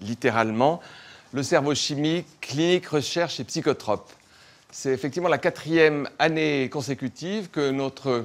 littéralement, 0.00 0.80
le 1.32 1.42
cerveau 1.42 1.74
chimique, 1.74 2.26
clinique, 2.40 2.86
recherche 2.86 3.40
et 3.40 3.44
psychotrope. 3.44 4.10
C'est 4.70 4.92
effectivement 4.92 5.28
la 5.28 5.38
quatrième 5.38 6.08
année 6.18 6.68
consécutive 6.70 7.48
que 7.50 7.70
notre 7.70 8.24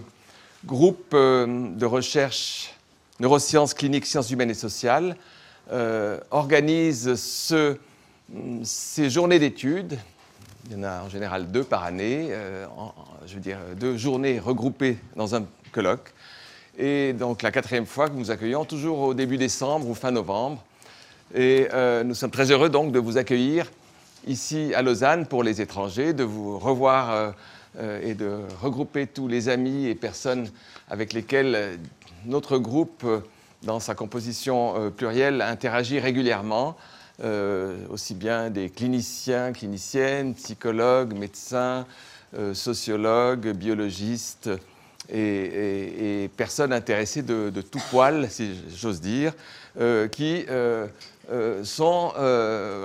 groupe 0.65 1.13
euh, 1.13 1.69
de 1.75 1.85
recherche 1.85 2.73
neurosciences 3.19 3.73
cliniques, 3.73 4.05
sciences 4.05 4.31
humaines 4.31 4.49
et 4.49 4.55
sociales 4.55 5.15
euh, 5.71 6.19
organise 6.31 7.13
ces 8.63 9.09
journées 9.09 9.39
d'études. 9.39 9.97
Il 10.65 10.73
y 10.73 10.79
en 10.79 10.83
a 10.83 11.03
en 11.03 11.09
général 11.09 11.51
deux 11.51 11.63
par 11.63 11.83
année, 11.83 12.27
euh, 12.31 12.65
je 13.25 13.35
veux 13.35 13.39
dire 13.39 13.57
deux 13.79 13.97
journées 13.97 14.39
regroupées 14.39 14.97
dans 15.15 15.35
un 15.35 15.45
colloque. 15.71 16.13
Et 16.77 17.13
donc 17.13 17.41
la 17.41 17.51
quatrième 17.51 17.85
fois 17.85 18.09
que 18.09 18.15
nous 18.15 18.31
accueillons, 18.31 18.65
toujours 18.65 18.99
au 18.99 19.13
début 19.13 19.37
décembre 19.37 19.87
ou 19.87 19.93
fin 19.93 20.11
novembre. 20.11 20.63
Et 21.33 21.67
euh, 21.73 22.03
nous 22.03 22.13
sommes 22.13 22.31
très 22.31 22.51
heureux 22.51 22.69
donc 22.69 22.91
de 22.91 22.99
vous 22.99 23.17
accueillir 23.17 23.71
ici 24.27 24.73
à 24.75 24.81
Lausanne 24.81 25.25
pour 25.25 25.43
les 25.43 25.61
étrangers, 25.61 26.13
de 26.13 26.23
vous 26.23 26.59
revoir 26.59 27.33
et 28.03 28.13
de 28.13 28.41
regrouper 28.61 29.07
tous 29.07 29.27
les 29.27 29.49
amis 29.49 29.87
et 29.87 29.95
personnes 29.95 30.47
avec 30.89 31.13
lesquels 31.13 31.79
notre 32.25 32.59
groupe 32.59 33.05
dans 33.63 33.79
sa 33.79 33.95
composition 33.95 34.75
euh, 34.75 34.89
plurielle, 34.89 35.41
interagit 35.41 35.99
régulièrement, 35.99 36.75
euh, 37.23 37.77
aussi 37.89 38.15
bien 38.15 38.49
des 38.49 38.69
cliniciens, 38.69 39.53
cliniciennes, 39.53 40.33
psychologues, 40.33 41.13
médecins, 41.13 41.85
euh, 42.37 42.53
sociologues, 42.53 43.51
biologistes 43.51 44.49
et, 45.13 46.29
personnes 46.37 46.73
intéressées 46.73 47.21
de, 47.21 47.49
tout 47.61 47.81
poil, 47.89 48.29
si 48.29 48.53
j'ose 48.73 49.01
dire, 49.01 49.33
qui 50.11 50.45
sont 51.63 52.11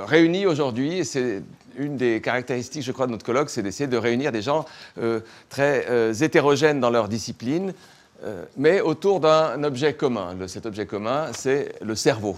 réunis 0.06 0.47
aujourd'hui. 0.47 0.98
Et 0.98 1.05
c'est 1.05 1.42
une 1.77 1.97
des 1.97 2.20
caractéristiques, 2.20 2.83
je 2.83 2.93
crois, 2.93 3.06
de 3.06 3.12
notre 3.12 3.25
colloque, 3.25 3.51
c'est 3.51 3.62
d'essayer 3.62 3.87
de 3.87 3.97
réunir 3.97 4.33
des 4.33 4.43
gens 4.43 4.65
très 5.48 5.87
hétérogènes 6.23 6.81
dans 6.81 6.91
leur 6.91 7.09
discipline, 7.09 7.73
euh, 8.25 8.45
mais 8.56 8.81
autour 8.81 9.20
d'un 9.20 9.62
objet 9.62 9.95
commun. 9.95 10.34
cet 10.47 10.67
objet 10.67 10.87
commun, 10.87 11.31
c'est 11.34 11.75
le 11.83 11.95
cerveau. 11.95 12.37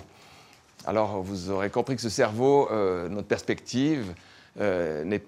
Alors, 0.87 1.23
vous 1.23 1.51
aurez 1.51 1.71
compris 1.71 1.97
que 1.97 2.03
ce 2.03 2.09
cerveau, 2.09 2.69
euh, 2.71 3.09
notre 3.09 3.29
perspective, 3.29 4.13
euh, 4.61 5.19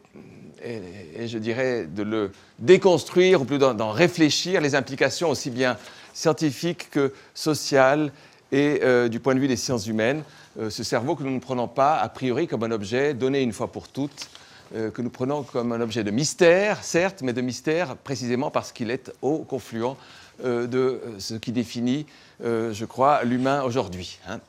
est, 0.63 1.29
je 1.29 1.39
dirais, 1.39 1.87
de 1.87 2.03
le 2.03 2.33
déconstruire, 2.59 3.43
ou 3.43 3.45
plutôt 3.45 3.73
d'en 3.75 3.93
réfléchir 3.93 4.61
les 4.61 4.75
implications 4.75 5.31
aussi 5.31 5.51
bien 5.51 5.77
scientifiques 6.13 6.91
que 6.91 7.13
sociales 7.35 8.13
et 8.53 8.81
du 9.09 9.21
point 9.21 9.35
de 9.35 9.41
vue 9.41 9.49
des 9.49 9.57
sciences 9.57 9.87
humaines. 9.87 10.23
ce 10.59 10.83
cerveau 10.83 11.15
que 11.15 11.23
nous 11.23 11.31
ne 11.31 11.39
prenons 11.39 11.69
pas 11.69 11.99
a 11.99 12.09
priori 12.09 12.47
comme 12.47 12.65
un 12.65 12.71
objet 12.71 13.15
donné 13.15 13.43
une 13.43 13.53
fois 13.53 13.69
pour 13.69 13.89
toutes, 13.89 14.29
que 14.73 15.03
nous 15.03 15.11
prenons 15.11 15.43
comme 15.43 15.73
un 15.73 15.81
objet 15.81 16.05
de 16.05 16.11
mystère, 16.11 16.83
certes, 16.83 17.23
mais 17.23 17.33
de 17.33 17.41
mystère 17.41 17.97
précisément 17.97 18.51
parce 18.51 18.73
qu'il 18.73 18.91
est 18.91 19.13
au 19.23 19.39
confluent 19.39 19.97
euh, 20.45 20.67
de 20.67 21.01
ce 21.19 21.35
qui 21.35 21.53
définit, 21.53 22.07
euh, 22.43 22.73
je 22.73 22.85
crois, 22.87 23.25
l'humain 23.25 23.63
aujourd'hui. 23.63 24.19
Hein. 24.27 24.41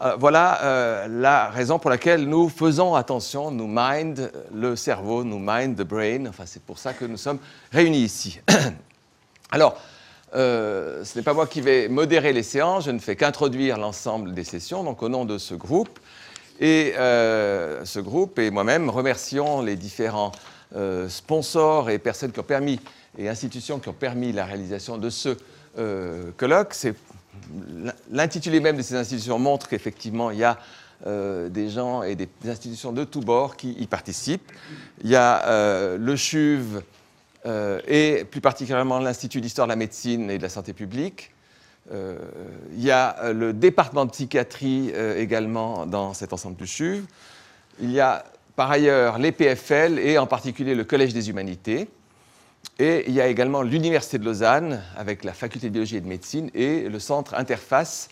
Euh, 0.00 0.16
voilà 0.18 1.06
la 1.08 1.50
raison 1.50 1.78
pour 1.78 1.90
laquelle 1.90 2.26
nous 2.26 2.48
faisons 2.48 2.94
attention, 2.94 3.50
nous 3.50 3.66
mind 3.68 4.30
le 4.54 4.76
cerveau, 4.76 5.24
nous 5.24 5.38
mind 5.38 5.76
the 5.76 5.86
brain. 5.86 6.26
Enfin, 6.26 6.44
c'est 6.46 6.62
pour 6.62 6.78
ça 6.78 6.94
que 6.94 7.04
nous 7.04 7.16
sommes 7.16 7.38
réunis 7.70 8.02
ici. 8.02 8.40
Alors, 9.50 9.78
ce 10.32 11.16
n'est 11.16 11.22
pas 11.22 11.34
moi 11.34 11.46
qui 11.46 11.60
vais 11.60 11.88
modérer 11.88 12.32
les 12.32 12.42
séances, 12.42 12.84
je 12.84 12.90
ne 12.90 12.98
fais 12.98 13.16
qu'introduire 13.16 13.78
l'ensemble 13.78 14.34
des 14.34 14.44
sessions, 14.44 14.84
donc 14.84 15.02
au 15.02 15.08
nom 15.08 15.24
de 15.24 15.38
ce 15.38 15.54
groupe. 15.54 15.98
Et 16.60 16.94
ce 16.96 17.98
groupe 18.00 18.38
et 18.38 18.50
moi-même 18.50 18.90
remercions 18.90 19.62
les 19.62 19.76
différents 19.76 20.32
sponsors 21.08 21.90
et 21.90 21.98
personnes 21.98 22.32
qui 22.32 22.40
ont 22.40 22.44
permis 22.44 22.80
et 23.18 23.28
institutions 23.28 23.78
qui 23.78 23.88
ont 23.88 23.94
permis 23.94 24.32
la 24.32 24.44
réalisation 24.44 24.98
de 24.98 25.10
ce 25.10 25.36
euh, 25.78 26.30
colloque. 26.36 26.74
L'intitulé 28.10 28.60
même 28.60 28.76
de 28.76 28.82
ces 28.82 28.96
institutions 28.96 29.38
montre 29.38 29.68
qu'effectivement, 29.68 30.30
il 30.30 30.38
y 30.38 30.44
a 30.44 30.58
euh, 31.06 31.48
des 31.48 31.68
gens 31.68 32.02
et 32.02 32.14
des, 32.14 32.28
institutions 32.46 32.92
de 32.92 33.04
tous 33.04 33.20
bords 33.20 33.56
qui 33.56 33.72
y 33.72 33.86
participent. 33.86 34.50
Il 35.02 35.10
y 35.10 35.16
a 35.16 35.46
euh, 35.46 35.98
le 35.98 36.16
CHUV 36.16 36.80
et 37.86 38.24
plus 38.30 38.40
particulièrement 38.40 38.98
l'Institut 38.98 39.40
d'histoire 39.40 39.66
de 39.66 39.72
la 39.72 39.76
médecine 39.76 40.30
et 40.30 40.38
de 40.38 40.42
la 40.42 40.48
santé 40.48 40.72
publique. 40.72 41.32
il 41.92 42.82
y 42.82 42.90
a 42.90 43.32
le 43.32 43.52
département 43.52 44.04
de 44.04 44.10
psychiatrie 44.10 44.90
également 45.16 45.86
dans 45.86 46.12
cet 46.12 46.32
ensemble 46.32 46.56
du 46.56 46.66
CHUV. 46.66 47.02
Il 47.80 47.92
y 47.92 48.00
a 48.00 48.24
par 48.56 48.70
ailleurs 48.70 49.18
les 49.18 49.32
PFL 49.32 49.98
et 49.98 50.18
en 50.18 50.26
particulier 50.26 50.74
le 50.74 50.84
Collège 50.84 51.12
des 51.12 51.30
humanités. 51.30 51.88
Et 52.78 53.04
il 53.06 53.14
y 53.14 53.20
a 53.20 53.26
également 53.28 53.62
l'Université 53.62 54.18
de 54.18 54.24
Lausanne 54.24 54.82
avec 54.96 55.24
la 55.24 55.32
faculté 55.32 55.68
de 55.68 55.72
biologie 55.72 55.96
et 55.96 56.00
de 56.00 56.08
médecine 56.08 56.50
et 56.54 56.88
le 56.88 56.98
centre 56.98 57.34
Interface, 57.34 58.08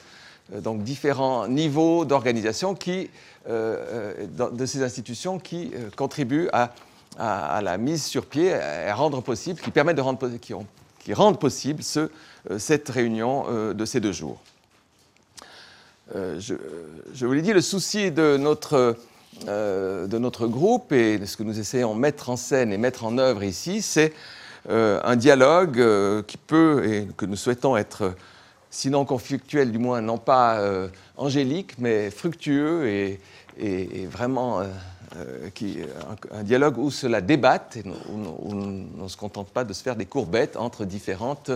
euh, 0.55 0.61
donc 0.61 0.83
différents 0.83 1.49
niveaux 1.49 2.05
d'organisation 2.05 2.75
qui, 2.75 3.11
euh, 3.49 4.17
euh, 4.31 4.51
de 4.51 4.67
ces 4.67 4.83
institutions 4.83 5.39
qui 5.39 5.73
contribuent 5.97 6.49
à, 6.53 6.71
la 7.19 7.79
mise 7.79 8.05
sur 8.05 8.27
pied, 8.27 8.53
à 8.55 8.95
rendre 8.95 9.21
possible, 9.21 9.61
qui 9.61 9.71
permettent 9.71 9.97
de 9.97 10.03
rendre, 10.03 10.29
qui, 10.41 11.13
rendent 11.13 11.39
possible 11.39 11.83
ce, 11.83 12.11
cette 12.59 12.89
réunion 12.89 13.73
de 13.73 13.85
ces 13.85 14.01
deux 14.01 14.13
jours. 14.13 14.41
je, 16.15 16.55
je, 17.15 17.27
vous 17.27 17.33
l'ai 17.33 17.43
dit, 17.43 17.53
le 17.53 17.61
souci 17.61 18.11
de 18.11 18.37
notre, 18.37 18.97
de 19.47 20.19
notre 20.19 20.47
groupe 20.47 20.93
et 20.93 21.19
de 21.19 21.27
ce 21.27 21.37
que 21.37 21.43
nous 21.43 21.59
essayons 21.59 21.95
de 21.95 22.01
mettre 22.01 22.31
en 22.31 22.37
scène 22.37 22.73
et 22.73 22.79
mettre 22.79 23.05
en 23.05 23.19
œuvre 23.19 23.45
ici, 23.45 23.83
c'est 23.83 24.13
euh, 24.71 24.99
un 25.05 25.17
dialogue 25.17 25.79
euh, 25.79 26.23
qui 26.23 26.39
peut, 26.39 26.87
et 26.87 27.09
que 27.19 27.27
nous 27.27 27.37
souhaitons 27.37 27.77
être, 27.77 28.15
sinon 28.71 29.05
conflictuel, 29.05 29.71
du 29.71 29.79
moins 29.79 30.01
non 30.01 30.17
pas 30.17 30.59
euh, 30.59 30.89
angélique, 31.19 31.75
mais 31.79 32.11
fructueux 32.11 32.89
et, 32.89 33.21
vraiment 34.07 34.63
qui, 35.55 35.79
un, 36.33 36.43
dialogue 36.43 36.79
où 36.79 36.91
cela 36.91 37.21
débatte, 37.21 37.77
et 37.77 37.85
où, 38.09 38.49
on 38.49 39.05
ne 39.05 39.09
se 39.09 39.17
contente 39.17 39.51
pas 39.51 39.65
de 39.65 39.73
se 39.73 39.83
faire 39.83 39.97
des 39.97 40.07
courbettes 40.07 40.57
entre 40.57 40.85
différentes 40.85 41.51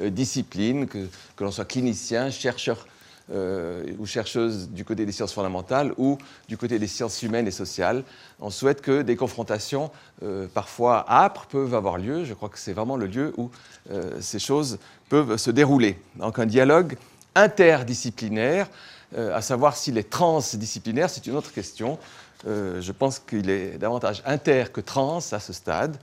disciplines, 0.00 0.86
que, 0.86 1.08
l'on 1.40 1.50
soit 1.50 1.64
clinicien, 1.64 2.30
chercheur 2.30 2.86
euh, 3.32 3.84
ou 3.98 4.04
chercheuses 4.04 4.68
du 4.68 4.84
côté 4.84 5.06
des 5.06 5.12
sciences 5.12 5.32
fondamentales 5.32 5.94
ou 5.96 6.18
du 6.46 6.58
côté 6.58 6.78
des 6.78 6.86
sciences 6.86 7.22
humaines 7.22 7.46
et 7.46 7.50
sociales. 7.50 8.04
On 8.38 8.50
souhaite 8.50 8.82
que 8.82 9.00
des 9.00 9.16
confrontations 9.16 9.90
euh, 10.22 10.46
parfois 10.52 11.06
âpres 11.08 11.46
peuvent 11.46 11.74
avoir 11.74 11.96
lieu. 11.96 12.26
Je 12.26 12.34
crois 12.34 12.50
que 12.50 12.58
c'est 12.58 12.74
vraiment 12.74 12.98
le 12.98 13.06
lieu 13.06 13.32
où 13.38 13.50
euh, 13.90 14.20
ces 14.20 14.38
choses 14.38 14.78
peuvent 15.08 15.38
se 15.38 15.50
dérouler. 15.50 15.98
Donc 16.16 16.38
un 16.38 16.44
dialogue 16.44 16.98
interdisciplinaire, 17.34 18.68
à 19.16 19.42
savoir 19.42 19.76
s'il 19.76 19.98
est 19.98 20.10
transdisciplinaire, 20.10 21.10
c'est 21.10 21.26
une 21.26 21.36
autre 21.36 21.52
question. 21.52 21.98
je 22.44 22.92
pense 22.92 23.18
qu'il 23.18 23.50
est 23.50 23.78
davantage 23.78 24.22
inter 24.26 24.64
que 24.72 24.80
trans 24.80 25.20
à 25.32 25.40
ce 25.40 25.52
stade. 25.52 25.96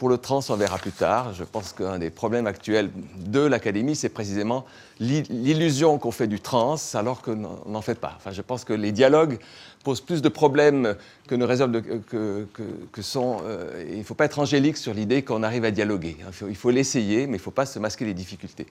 Pour 0.00 0.08
le 0.08 0.16
trans, 0.16 0.40
on 0.48 0.56
verra 0.56 0.78
plus 0.78 0.92
tard. 0.92 1.34
Je 1.34 1.44
pense 1.44 1.74
qu'un 1.74 1.98
des 1.98 2.08
problèmes 2.08 2.46
actuels 2.46 2.90
de 3.18 3.40
l'académie, 3.40 3.94
c'est 3.94 4.08
précisément 4.08 4.64
l'illusion 4.98 5.98
qu'on 5.98 6.10
fait 6.10 6.26
du 6.26 6.40
trans 6.40 6.76
alors 6.94 7.20
qu'on 7.20 7.36
n'en 7.66 7.82
fait 7.82 7.96
pas. 7.96 8.14
Enfin, 8.16 8.30
je 8.30 8.40
pense 8.40 8.64
que 8.64 8.72
les 8.72 8.92
dialogues 8.92 9.38
posent 9.84 10.00
plus 10.00 10.22
de 10.22 10.30
problèmes 10.30 10.96
que 11.28 11.34
ne 11.34 11.44
résolvent 11.44 11.82
que, 11.82 12.46
que, 12.90 13.02
sont. 13.02 13.42
Euh, 13.44 13.84
il 13.90 13.98
ne 13.98 14.02
faut 14.02 14.14
pas 14.14 14.24
être 14.24 14.38
angélique 14.38 14.78
sur 14.78 14.94
l'idée 14.94 15.20
qu'on 15.20 15.42
arrive 15.42 15.66
à 15.66 15.70
dialoguer. 15.70 16.16
Il 16.48 16.56
faut 16.56 16.70
l'essayer, 16.70 17.26
mais 17.26 17.34
il 17.34 17.40
ne 17.40 17.44
faut 17.44 17.50
pas 17.50 17.66
se 17.66 17.78
masquer 17.78 18.06
les 18.06 18.14
difficultés. 18.14 18.68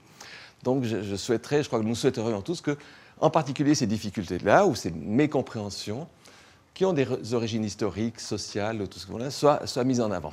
Donc, 0.64 0.84
je, 0.84 1.16
souhaiterais, 1.16 1.62
je 1.62 1.68
crois 1.68 1.80
que 1.80 1.86
nous 1.86 1.94
souhaiterions 1.94 2.42
tous 2.42 2.62
que, 2.62 2.76
en 3.20 3.30
particulier 3.30 3.76
ces 3.76 3.88
difficultés-là, 3.88 4.66
ou 4.66 4.76
ces 4.76 4.92
mécompréhensions, 4.92 6.08
qui 6.74 6.86
ont 6.86 6.94
des 6.94 7.08
origines 7.34 7.64
historiques, 7.64 8.20
sociales, 8.20 8.88
tout 8.88 9.00
ce 9.00 9.08
qu'on 9.08 9.22
a, 9.22 9.30
soient, 9.30 9.66
soient 9.68 9.84
mises 9.84 10.02
en 10.02 10.12
avant 10.12 10.32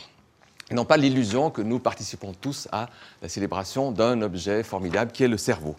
et 0.71 0.75
non 0.75 0.85
pas 0.85 0.97
l'illusion 0.97 1.51
que 1.51 1.63
nous 1.63 1.79
participons 1.79 2.33
tous 2.41 2.69
à 2.73 2.89
la 3.23 3.29
célébration 3.29 3.93
d'un 3.93 4.21
objet 4.23 4.63
formidable 4.63 5.13
qui 5.13 5.23
est 5.23 5.29
le 5.29 5.39
cerveau. 5.39 5.77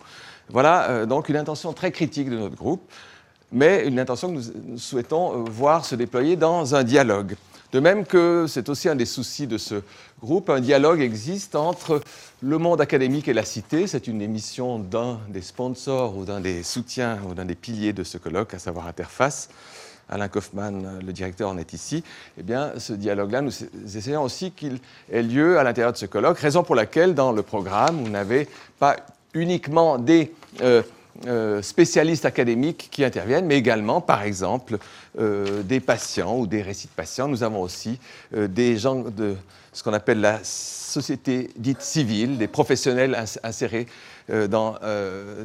Voilà 0.49 0.89
euh, 0.89 1.05
donc 1.05 1.29
une 1.29 1.35
intention 1.35 1.73
très 1.73 1.91
critique 1.91 2.29
de 2.29 2.37
notre 2.37 2.55
groupe, 2.55 2.81
mais 3.51 3.85
une 3.85 3.99
intention 3.99 4.29
que 4.29 4.39
nous, 4.65 4.77
souhaitons 4.77 5.33
euh, 5.33 5.49
voir 5.49 5.83
se 5.83 5.95
déployer 5.95 6.35
dans 6.35 6.73
un 6.73 6.83
dialogue. 6.83 7.35
De 7.73 7.79
même 7.81 8.05
que 8.05 8.45
c'est 8.47 8.69
aussi 8.69 8.87
un 8.87 8.95
des 8.95 9.05
soucis 9.05 9.45
de 9.45 9.57
ce 9.57 9.81
groupe, 10.21 10.49
un 10.49 10.61
dialogue 10.61 11.01
existe 11.01 11.55
entre 11.55 12.01
le 12.41 12.57
monde 12.57 12.79
académique 12.79 13.27
et 13.27 13.33
la 13.33 13.43
cité. 13.43 13.87
C'est 13.87 14.07
une 14.07 14.21
émission 14.21 14.79
d'un 14.79 15.19
des 15.27 15.41
sponsors 15.41 16.15
ou 16.15 16.23
d'un 16.23 16.39
des 16.39 16.63
soutiens 16.63 17.19
ou 17.29 17.33
d'un 17.33 17.43
des 17.45 17.55
piliers 17.55 17.91
de 17.91 18.03
ce 18.03 18.17
colloque, 18.17 18.53
à 18.53 18.59
savoir 18.59 18.87
Interface. 18.87 19.49
Alain 20.09 20.29
Kaufmann, 20.29 21.01
le 21.05 21.11
directeur, 21.11 21.49
en 21.49 21.57
est 21.57 21.73
ici, 21.73 22.01
eh 22.37 22.43
bien, 22.43 22.71
ce 22.77 22.93
dialogue-là, 22.93 23.41
nous 23.41 23.51
essayons 23.97 24.23
aussi 24.23 24.51
qu'il 24.51 24.79
ait 25.11 25.21
lieu 25.21 25.59
à 25.59 25.63
l'intérieur 25.63 25.91
de 25.91 25.97
ce 25.97 26.05
colloque, 26.05 26.39
raison 26.39 26.63
pour 26.63 26.75
laquelle, 26.75 27.13
dans 27.13 27.33
le 27.33 27.41
programme, 27.41 28.03
vous 28.03 28.09
n'avez 28.09 28.47
pas 28.79 28.95
uniquement 29.33 29.97
des, 29.97 30.31
euh, 30.61 30.81
spécialistes 31.61 32.25
académiques 32.25 32.89
qui 32.91 33.03
interviennent, 33.03 33.45
mais 33.45 33.57
également, 33.57 34.01
par 34.01 34.23
exemple, 34.23 34.77
des 35.17 35.79
patients 35.79 36.37
ou 36.37 36.47
des 36.47 36.61
récits 36.61 36.87
de 36.87 36.93
patients. 36.93 37.27
Nous 37.27 37.43
avons 37.43 37.61
aussi 37.61 37.99
des 38.35 38.77
gens 38.77 38.95
de 38.95 39.35
ce 39.73 39.83
qu'on 39.83 39.93
appelle 39.93 40.21
la 40.21 40.39
société 40.43 41.49
dite 41.57 41.81
civile, 41.81 42.37
des 42.37 42.47
professionnels 42.47 43.17
insérés 43.43 43.87
dans 44.49 44.77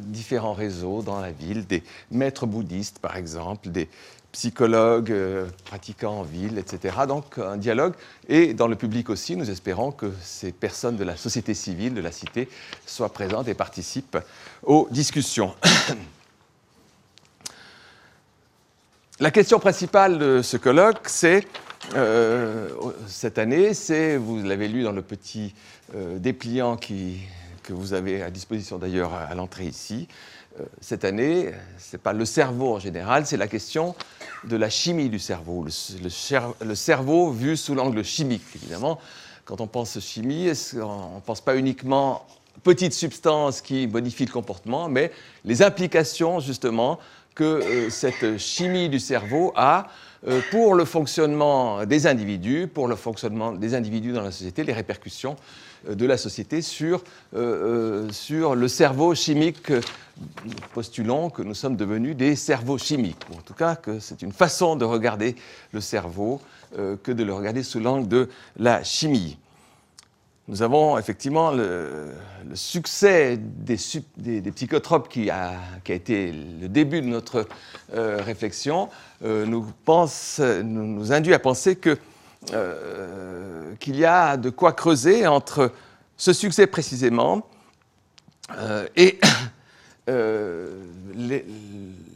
différents 0.03 0.53
réseaux 0.53 1.01
dans 1.01 1.19
la 1.19 1.31
ville, 1.31 1.65
des 1.65 1.83
maîtres 2.11 2.45
bouddhistes, 2.45 2.99
par 2.99 3.17
exemple, 3.17 3.69
des 3.69 3.89
psychologues 4.33 5.11
euh, 5.11 5.45
pratiquants 5.63 6.19
en 6.19 6.23
ville, 6.23 6.57
etc. 6.57 6.97
Donc 7.07 7.37
un 7.37 7.55
dialogue. 7.55 7.93
Et 8.27 8.53
dans 8.53 8.67
le 8.67 8.75
public 8.75 9.09
aussi, 9.09 9.37
nous 9.37 9.49
espérons 9.49 9.91
que 9.91 10.11
ces 10.21 10.51
personnes 10.51 10.97
de 10.97 11.05
la 11.05 11.15
société 11.15 11.53
civile, 11.53 11.93
de 11.93 12.01
la 12.01 12.11
cité, 12.11 12.49
soient 12.85 13.13
présentes 13.13 13.47
et 13.47 13.53
participent 13.53 14.17
aux 14.63 14.89
discussions. 14.91 15.55
la 19.19 19.31
question 19.31 19.59
principale 19.59 20.17
de 20.17 20.41
ce 20.41 20.57
colloque, 20.57 21.07
c'est 21.07 21.47
euh, 21.95 22.69
cette 23.07 23.37
année, 23.37 23.73
c'est, 23.73 24.17
vous 24.17 24.41
l'avez 24.41 24.67
lu 24.67 24.83
dans 24.83 24.91
le 24.91 25.01
petit 25.01 25.53
euh, 25.95 26.17
dépliant 26.17 26.75
qui, 26.75 27.19
que 27.63 27.73
vous 27.73 27.93
avez 27.93 28.21
à 28.21 28.29
disposition 28.29 28.77
d'ailleurs 28.77 29.13
à 29.13 29.33
l'entrée 29.33 29.65
ici, 29.65 30.07
euh, 30.59 30.65
cette 30.81 31.03
année, 31.03 31.51
ce 31.79 31.95
n'est 31.95 32.01
pas 32.01 32.13
le 32.13 32.25
cerveau 32.25 32.75
en 32.75 32.79
général, 32.79 33.25
c'est 33.25 33.37
la 33.37 33.47
question 33.47 33.95
de 34.43 34.55
la 34.55 34.69
chimie 34.69 35.09
du 35.09 35.17
cerveau, 35.17 35.65
le, 35.65 36.75
cerveau 36.75 37.31
vu 37.31 37.57
sous 37.57 37.73
l'angle 37.73 38.03
chimique, 38.03 38.43
évidemment. 38.55 38.99
Quand 39.45 39.61
on 39.61 39.67
pense 39.67 39.99
chimie, 39.99 40.51
on 40.75 41.15
ne 41.15 41.21
pense 41.21 41.41
pas 41.41 41.55
uniquement 41.55 42.25
petites 42.61 42.93
substances 42.93 43.61
qui 43.61 43.87
modifient 43.87 44.25
le 44.25 44.31
comportement, 44.31 44.89
mais 44.89 45.11
les 45.43 45.63
implications 45.63 46.39
justement 46.39 46.99
que 47.35 47.43
euh, 47.43 47.89
cette 47.89 48.37
chimie 48.37 48.89
du 48.89 48.99
cerveau 48.99 49.53
a 49.55 49.87
euh, 50.27 50.41
pour 50.51 50.75
le 50.75 50.85
fonctionnement 50.85 51.85
des 51.85 52.07
individus, 52.07 52.67
pour 52.73 52.87
le 52.87 52.95
fonctionnement 52.95 53.51
des 53.51 53.75
individus 53.75 54.13
dans 54.13 54.21
la 54.21 54.31
société, 54.31 54.63
les 54.63 54.73
répercussions 54.73 55.35
euh, 55.87 55.95
de 55.95 56.05
la 56.05 56.17
société 56.17 56.61
sur, 56.61 57.03
sur 58.11 58.55
le 58.55 58.67
cerveau 58.67 59.15
chimique. 59.15 59.71
Postulons 60.73 61.29
que 61.29 61.41
nous 61.41 61.55
sommes 61.55 61.75
devenus 61.75 62.15
des 62.15 62.35
cerveaux 62.35 62.77
chimiques, 62.77 63.25
ou 63.31 63.37
en 63.37 63.41
tout 63.41 63.55
cas 63.55 63.75
que 63.75 63.99
c'est 63.99 64.21
une 64.21 64.31
façon 64.31 64.75
de 64.75 64.85
regarder 64.85 65.35
le 65.71 65.81
cerveau 65.81 66.39
que 66.75 67.11
de 67.11 67.23
le 67.23 67.33
regarder 67.33 67.63
sous 67.63 67.79
l'angle 67.79 68.07
de 68.07 68.29
la 68.57 68.83
chimie. 68.83 69.37
Nous 70.49 70.61
avons 70.61 70.97
effectivement 70.97 71.51
le, 71.51 72.11
succès 72.53 73.37
des, 73.37 73.77
psychotropes 74.51 75.07
qui 75.07 75.29
a, 75.29 75.53
été 75.87 76.33
le 76.33 76.67
début 76.67 77.01
de 77.01 77.07
notre 77.07 77.47
euh, 77.93 78.21
réflexion, 78.21 78.89
euh, 79.23 79.45
nous, 79.45 79.65
induit 81.13 81.33
à 81.33 81.39
penser 81.39 81.79
euh, 82.51 83.73
qu'il 83.79 83.95
y 83.95 84.03
a 84.03 84.35
de 84.35 84.49
quoi 84.49 84.73
creuser 84.73 85.27
entre 85.27 85.71
ce 86.17 86.33
succès 86.33 86.67
précisément 86.67 87.47
et 88.97 89.19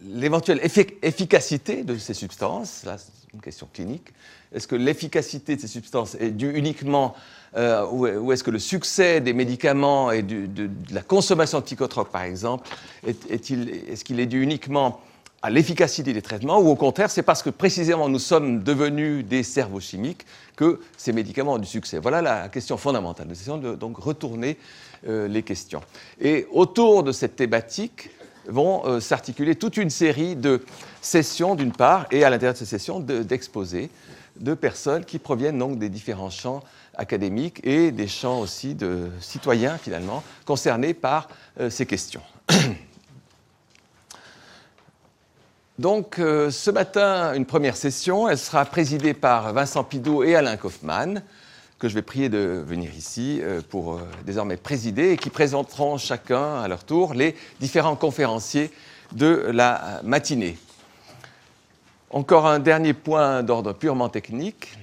l'éventuelle 0.07 0.59
efficacité 1.01 1.83
de 1.83 1.98
ces 1.98 2.13
substances, 2.13 2.83
là 2.86 2.98
c'est 2.98 3.33
une 3.33 3.42
question 3.42 3.68
clinique, 3.71 4.13
est-ce 4.54 4.68
que 4.68 4.75
l'efficacité 4.75 5.56
de 5.56 5.62
ces 5.62 5.68
substances 5.68 6.15
est 6.15 6.31
due 6.31 6.54
uniquement 6.56 7.15
euh, 7.56 7.86
ou, 7.88 8.31
est-ce 8.31 8.44
que 8.44 8.51
le 8.51 8.59
succès 8.59 9.21
des 9.21 9.33
médicaments 9.33 10.12
et 10.12 10.21
de, 10.21 10.69
la 10.92 11.01
consommation 11.01 11.59
de 11.59 11.63
psychotropes, 11.63 12.12
par 12.12 12.24
exemple, 12.24 12.68
est-ce 13.06 14.04
qu'il 14.04 14.19
est 14.19 14.25
dû 14.25 14.42
uniquement 14.42 15.01
à 15.42 15.50
l'efficacité 15.50 16.13
des 16.13 16.21
traitements 16.21 16.60
ou 16.60 16.68
au 16.68 16.75
contraire, 16.75 17.12
c'est 17.12 17.24
parce 17.24 17.44
que 17.44 17.50
précisément 17.50 18.10
nous 18.10 18.19
sommes 18.19 18.63
devenus 18.63 19.24
des 19.24 19.44
cerveaux 19.44 19.80
chimiques 19.80 20.25
que 20.56 20.81
ces 20.98 21.13
médicaments 21.13 21.53
ont 21.53 21.60
du 21.60 21.68
succès? 21.68 22.00
Voilà 22.00 22.21
la 22.21 22.50
question 22.50 22.75
fondamentale. 22.75 23.27
Nous 23.27 23.33
essayons 23.33 23.57
de 23.57 23.75
donc 23.75 23.98
retourner 23.98 24.57
euh, 25.07 25.27
les 25.27 25.44
questions. 25.44 25.81
Et 26.19 26.48
autour 26.51 27.03
de 27.03 27.12
cette 27.12 27.36
thématique 27.36 28.10
vont 28.47 28.85
euh, 28.85 28.99
s'articuler 28.99 29.55
toute 29.55 29.77
une 29.77 29.89
série 29.89 30.35
de 30.35 30.63
sessions 31.01 31.55
d'une 31.55 31.71
part 31.71 32.07
et 32.11 32.23
à 32.23 32.29
l'intérieur 32.29 32.53
de 32.53 32.59
ces 32.59 32.65
sessions 32.65 32.99
d'exposés 32.99 33.89
de 34.39 34.53
personnes 34.53 35.05
qui 35.05 35.19
proviennent 35.19 35.57
donc 35.57 35.79
des 35.79 35.89
différents 35.89 36.29
champs 36.29 36.63
académiques 36.95 37.59
et 37.65 37.91
des 37.91 38.07
champs 38.07 38.39
aussi 38.39 38.75
de 38.75 39.09
citoyens 39.19 39.77
finalement 39.77 40.23
concernés 40.45 40.94
par 40.94 41.29
euh, 41.59 41.69
ces 41.69 41.85
questions. 41.85 42.21
Donc 45.79 46.17
euh, 46.17 46.50
ce 46.50 46.71
matin, 46.71 47.35
une 47.35 47.45
première 47.45 47.77
session, 47.77 48.27
elle 48.27 48.39
sera 48.39 48.65
présidée 48.65 49.13
par 49.13 49.53
Vincent 49.53 49.83
Pidot 49.83 50.23
et 50.23 50.35
Alain 50.35 50.57
Kaufmann, 50.57 51.21
que 51.79 51.89
je 51.89 51.94
vais 51.94 52.01
prier 52.01 52.29
de 52.29 52.63
venir 52.65 52.94
ici 52.95 53.39
euh, 53.41 53.62
pour 53.69 54.00
désormais 54.25 54.57
présider 54.57 55.12
et 55.12 55.18
qui 55.18 55.29
présenteront 55.29 55.97
chacun 55.97 56.62
à 56.62 56.68
leur 56.68 56.83
tour 56.83 57.13
les 57.13 57.35
différents 57.59 57.95
conférenciers 57.95 58.71
de 59.13 59.50
la 59.53 60.01
matinée. 60.03 60.57
Encore 62.09 62.47
un 62.47 62.59
dernier 62.59 62.94
point 62.94 63.44
d'ordre 63.44 63.74
purement 63.74 64.07
technique. 64.07 64.77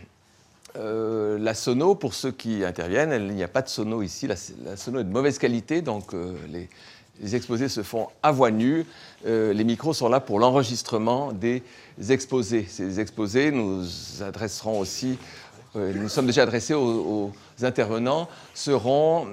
Euh, 0.76 1.38
la 1.38 1.54
sono, 1.54 1.94
pour 1.94 2.14
ceux 2.14 2.32
qui 2.32 2.64
interviennent, 2.64 3.12
il 3.12 3.34
n'y 3.34 3.42
a 3.42 3.48
pas 3.48 3.62
de 3.62 3.68
sono 3.68 4.02
ici. 4.02 4.26
La, 4.26 4.36
sono 4.76 5.00
est 5.00 5.04
de 5.04 5.12
mauvaise 5.12 5.38
qualité, 5.38 5.80
donc 5.82 6.12
euh, 6.12 6.34
les, 6.50 6.68
exposés 7.34 7.68
se 7.68 7.82
font 7.82 8.08
à 8.22 8.32
voix 8.32 8.50
nue. 8.50 8.84
Euh, 9.24 9.52
les 9.52 9.64
micros 9.64 9.94
sont 9.94 10.08
là 10.08 10.20
pour 10.20 10.38
l'enregistrement 10.38 11.32
des 11.32 11.62
exposés. 12.10 12.66
Ces 12.68 12.98
exposés, 13.00 13.52
nous 13.52 13.84
adresserons 14.20 14.80
aussi, 14.80 15.16
nous 15.74 16.08
sommes 16.08 16.26
déjà 16.26 16.42
adressés 16.42 16.74
aux, 16.74 17.32
intervenants, 17.62 18.28
seront 18.54 19.26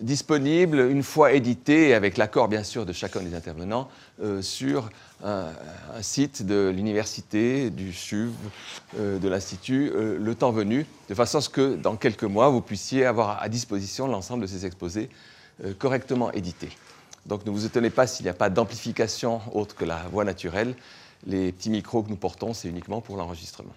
disponibles 0.00 0.80
une 0.90 1.02
fois 1.02 1.32
édités, 1.32 1.94
avec 1.94 2.16
l'accord 2.16 2.48
bien 2.48 2.64
sûr 2.64 2.86
de 2.86 2.92
chacun 2.92 3.20
des 3.20 3.34
intervenants, 3.34 3.88
sur 4.40 4.90
un, 5.24 6.02
site 6.02 6.44
de 6.44 6.72
l'université, 6.74 7.70
du 7.70 7.92
CHUV, 7.92 8.32
euh, 8.98 9.18
de 9.18 9.28
l'Institut, 9.28 9.90
euh, 9.94 10.18
le 10.18 10.34
temps 10.34 10.50
venu, 10.50 10.86
de 11.08 11.14
façon 11.14 11.38
à 11.38 11.40
ce 11.40 11.48
que 11.48 11.76
dans 11.76 11.96
quelques 11.96 12.24
mois, 12.24 12.48
vous 12.48 12.60
puissiez 12.60 13.04
avoir 13.04 13.40
à 13.42 13.48
disposition 13.48 14.06
l'ensemble 14.06 14.42
de 14.42 14.46
ces 14.46 14.66
exposés 14.66 15.10
euh, 15.64 15.74
correctement 15.78 16.32
édités. 16.32 16.70
Donc 17.26 17.46
ne 17.46 17.50
vous 17.50 17.66
étonnez 17.66 17.90
pas 17.90 18.06
s'il 18.06 18.24
n'y 18.24 18.30
a 18.30 18.34
pas 18.34 18.50
d'amplification 18.50 19.40
autre 19.52 19.76
que 19.76 19.84
la 19.84 20.02
voix 20.10 20.24
naturelle. 20.24 20.74
Les 21.24 21.52
petits 21.52 21.70
micros 21.70 22.02
que 22.02 22.08
nous 22.08 22.16
portons, 22.16 22.52
c'est 22.52 22.68
uniquement 22.68 23.00
pour 23.00 23.16
l'enregistrement. 23.16 23.74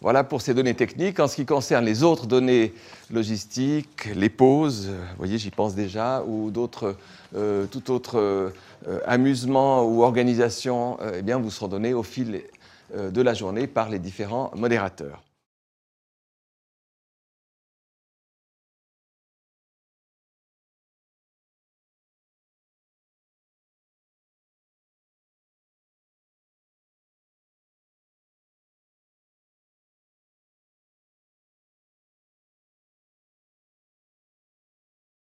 Voilà 0.00 0.24
pour 0.24 0.42
ces 0.42 0.54
données 0.54 0.74
techniques. 0.74 1.20
En 1.20 1.28
ce 1.28 1.36
qui 1.36 1.46
concerne 1.46 1.84
les 1.84 2.02
autres 2.02 2.26
données 2.26 2.74
logistiques, 3.10 4.08
les 4.14 4.28
pauses, 4.28 4.88
vous 4.88 5.16
voyez, 5.18 5.38
j'y 5.38 5.50
pense 5.50 5.74
déjà, 5.74 6.22
ou 6.26 6.50
d'autres, 6.50 6.96
tout 7.70 7.90
autre 7.90 8.52
euh, 8.86 9.00
amusement 9.06 9.82
ou 9.82 10.02
organisation, 10.02 10.98
euh, 11.00 11.16
eh 11.18 11.22
bien, 11.22 11.38
vous 11.38 11.50
seront 11.50 11.68
donnés 11.68 11.94
au 11.94 12.02
fil 12.02 12.42
euh, 12.94 13.10
de 13.10 13.22
la 13.22 13.32
journée 13.32 13.66
par 13.66 13.88
les 13.88 13.98
différents 13.98 14.50
modérateurs. 14.56 15.22